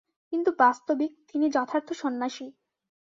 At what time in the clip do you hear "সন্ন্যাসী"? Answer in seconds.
1.93-2.47